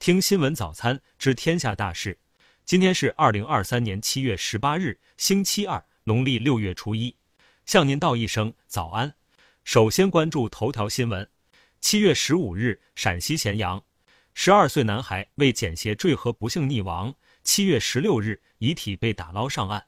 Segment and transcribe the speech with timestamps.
[0.00, 2.18] 听新闻早餐知天下大事。
[2.64, 7.14] 今天是二零二三年七月十八日，星期二，农历六月初一。
[7.66, 9.14] 向您道一声早安。
[9.62, 11.28] 首先关注头条新闻。
[11.82, 13.84] 七月十五日，陕西咸阳，
[14.32, 17.14] 十二岁男孩为捡鞋坠河不幸溺亡。
[17.42, 19.84] 七月十六日，遗体被打捞上岸。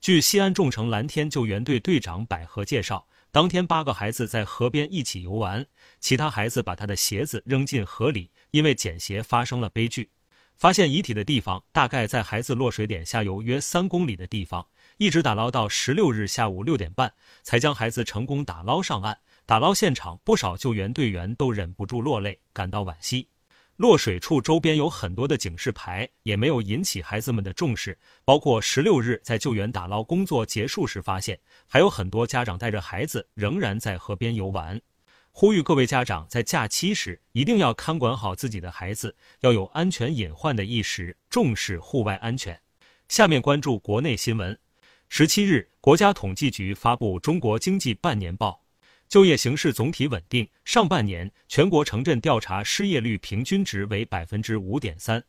[0.00, 3.08] 据西安众诚蓝天救援队队长百合介绍。
[3.36, 5.66] 当天，八个孩子在河边一起游玩，
[6.00, 10.10] 其他孩子把他的鞋子扔进河里，因为捡鞋发生了悲剧。
[10.56, 19.18] 发现遗体的地方大概在孩子落水点下游约三公里的地方，一直打捞到十六日下午六点半，才将孩子成功打捞上岸。
[19.44, 23.28] 打捞现场，不少救援队员都忍不住落泪，感到惋惜。
[23.76, 27.98] 落水处周边有很多的警示牌，也没有引起孩子们的重视。
[28.24, 34.80] 包括十六日在救援打捞工作结束时发现，还有很多家长带着孩子仍然在河边游玩。
[35.30, 42.58] 呼吁各位家长在假期时一定要看管好自己的孩子，要有安全隐患的意识，重视户外安全。
[43.08, 44.58] 下面关注国内新闻。
[45.10, 48.65] 十七日，国家统计局发布中国经济半年报。
[49.08, 55.22] 就业形势总体稳定，上半年全国城镇调查失业率平均值为百分之五点三。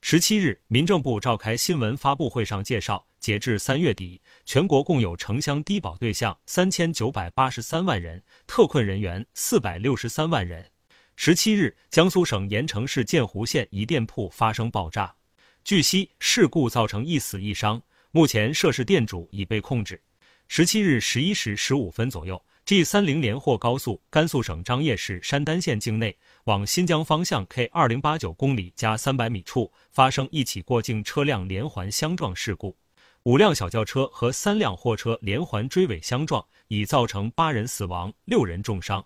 [0.00, 10.68] 十七日，民政部召开新闻发布会上介绍，截至三月底，全国共有城乡低保对象三千九百八十三万人，特困人员四百六十三万人。
[11.14, 15.14] 十七日，江苏省盐城市建湖县一店铺发生爆炸，
[15.62, 20.02] 据悉事故造成一死一伤，目前涉事店主已被控制。
[20.48, 22.42] 十七日十一时十五分左右。
[22.70, 32.76] G 三零连霍高速甘肃省张掖市山丹县境内往新疆方向 K 二零八九公里加三百米处发生一起过境车辆连环相撞事故，
[33.24, 39.04] 五辆小轿车和三辆货车连环追尾相撞，已造成八人死亡、六人重伤。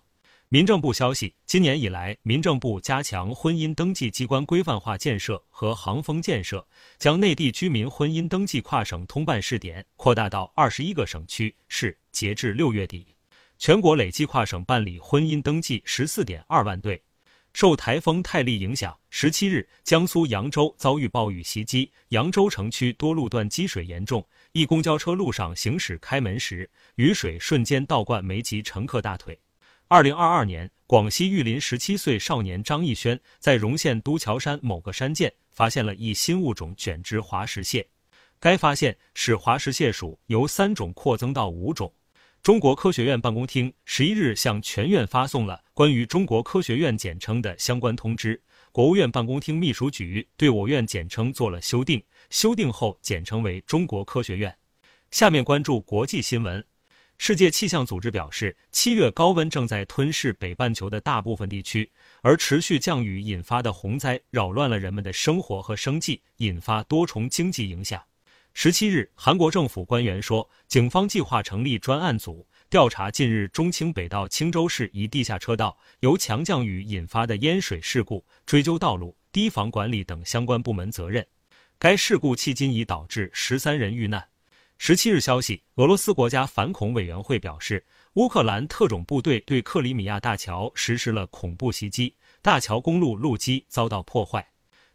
[0.49, 6.63] 民政部消息，今年以来，民政部加强婚姻登记机关规范化建设和行风建设，
[6.99, 11.97] 将内地居民婚姻登记跨省通办试点扩大到二十一个省区市。
[12.11, 13.14] 截至六月底。
[13.57, 17.01] 全国累计跨省办理婚姻登记十四点二万对。
[17.53, 29.39] 受台风泰利影响，十七日，江苏扬州遭遇暴雨袭击，扬州城区多路段积水严重，一公交车路上行驶开门时，雨水瞬间倒灌没及乘客大腿。
[29.87, 37.87] 二零二二年，广西玉林十七岁少年张艺轩在荣县都桥山某个山涧发现了一新物种卷枝滑石蟹，
[38.37, 41.93] 该发现使滑石蟹属由三种扩增到五种。
[42.45, 48.39] 中国科学院办公厅十一日向全院发送了关于中国科学院简称的相关通知。
[48.71, 54.55] 国务院办公厅秘书局对我院简称做了修订，修订后简称为中国科学院。
[55.09, 56.63] 下面关注国际新闻。
[57.17, 61.91] 世界气象组织表示，七月高温正在吞噬北半球的大部分地区，
[62.21, 67.99] 而持续降雨引发的洪灾扰乱了人们的生活和生计，引发多重经济影响。
[68.57, 81.27] 十七日，韩国政府官员说，警方计划成立专案组调查近日中清北道青州市一地下车道由强降雨引发的淹水事故，追究道路、堤防管理等相关部门责任。
[81.77, 84.25] 该事故迄今已导致十三人遇难。
[84.77, 94.47] 十七日消息，俄罗斯国家反恐委员会表示，乌克兰特种部队对克里米亚大桥实施了恐怖袭击，大桥公路路基遭到破坏。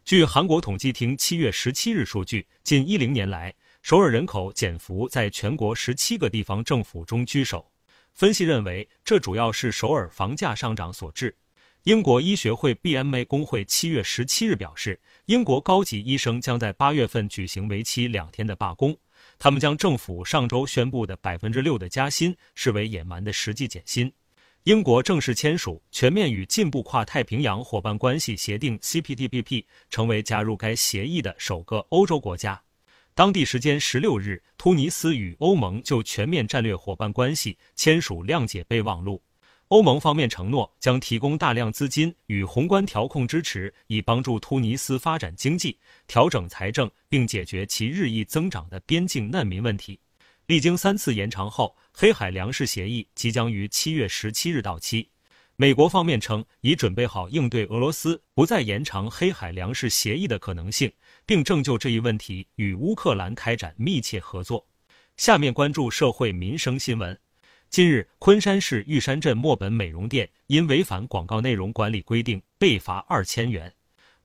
[0.03, 7.71] 据韩国统计厅七月十七日数据，近一零年来，首尔人口减幅在全国十七个地方政府中居首。
[8.13, 11.33] 分析认为，这主要是首尔房价上涨所致。
[11.83, 18.97] 英国医学会 BMA 工会七月十七日表示，英国高级医生将在八月份举行为期两天的罢工。
[19.37, 24.11] 他们将政府上周宣布的百分之六的加薪视为野蛮的实际减薪。
[24.65, 32.61] 英国正式签署全面与进步跨太平洋伙伴关系协定 （CPTPP），成为加入该协议的首个欧洲国家。
[33.15, 39.23] 当地时间十六日，突尼斯与欧盟就全面战略伙伴关系签署谅解备忘录。
[39.69, 45.75] 欧盟方面承诺将提供大量资金与宏观调控支持，以帮助突尼斯发展经济、
[46.05, 49.99] 调整财政，并解决其日益增长的边境难民问题。
[50.47, 55.09] 历经三次延长后，黑海粮食协议即将于七月十七日到期。
[55.55, 60.91] 美国方面称已准备好应对俄罗斯不再延长黑海粮食协议的可能性，
[61.25, 64.65] 并正就这一问题与乌克兰开展密切合作。
[65.17, 67.19] 下面关注社会民生新闻。
[67.69, 73.71] 近日，昆山市玉山镇墨本美容店因违反广告内容管理规定被罚二千元。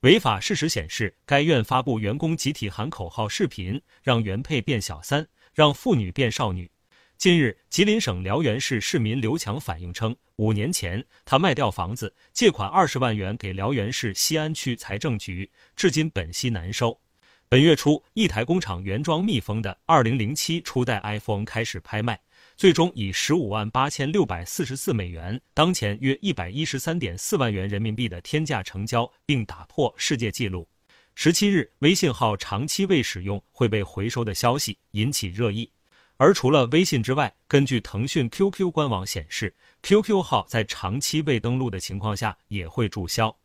[0.01, 5.27] 违法事实显示，该院发布员工集体喊口号视频，让原配变小三。
[5.53, 6.69] 让妇女变少女，
[7.17, 17.01] 近日，吉林省辽源市市民刘强反映称，五年前他卖掉房子，借款二十万元给辽源市西安区财政局，至今本息难收。
[17.49, 22.19] 本月初，一台工厂原装密封的二零零七初代 iPhone 开始拍卖，
[22.55, 30.69] 最终以十五万八千六百四十四美元，当前约一百一十三点四万元人民币的天价成交，并打破世界纪录。
[31.15, 35.71] 十七日，微信号长期未使用会被回收的消息引起热议。
[36.17, 43.35] 而除了微信之外，根据腾讯 QQ 官网显示，QQ 号在长期未登录的情况下也会注销。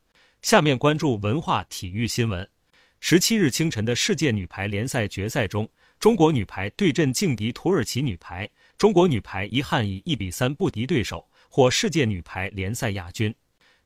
[0.41, 2.49] 下面关注文化体育新闻。
[2.99, 5.69] 十七日清晨的世界女排联赛决赛中，
[6.01, 8.49] 中国女排对阵劲敌土耳其女排，
[8.79, 13.35] 中国女排遗憾以一比三不敌对手，获世界女排联赛亚军。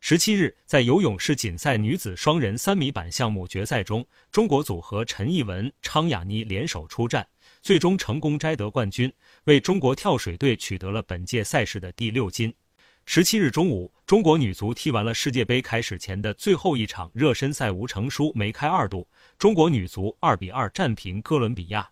[0.09, 7.27] 十七日，在游泳世锦赛女子双人三米板项目决赛中，中国组合陈艺文、昌雅妮联手出战。
[7.61, 9.13] 最终成功摘得冠军，
[9.47, 12.55] 为中国跳水队取得了本届赛事的第六金。
[13.05, 21.91] 十七日中午，中国女足踢完了世界杯开始前的最后一场热身赛，无成输，梅开二度，中国女足二比二战平哥伦比亚。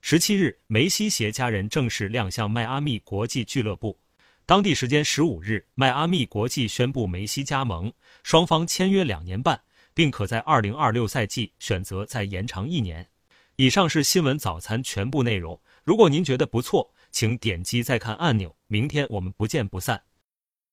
[0.00, 3.98] 十七日，梅西携家人正式亮相迈阿密国际俱乐部。
[4.46, 9.60] 当地时间十五日，迈阿密国际宣布梅西加盟，双方签约两年半，
[9.92, 13.08] 并可在二零二六赛季选择再延长一年。
[13.56, 15.60] 以上是新闻早餐全部内容。
[15.82, 18.54] 如果您觉得不错，请点击再看按钮。
[18.68, 20.00] 明天我们不见不散。